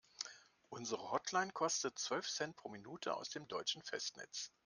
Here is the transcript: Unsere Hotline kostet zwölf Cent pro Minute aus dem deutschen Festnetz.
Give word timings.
Unsere 0.69 1.11
Hotline 1.11 1.51
kostet 1.51 1.99
zwölf 1.99 2.27
Cent 2.27 2.55
pro 2.55 2.69
Minute 2.69 3.13
aus 3.15 3.29
dem 3.29 3.47
deutschen 3.47 3.83
Festnetz. 3.83 4.51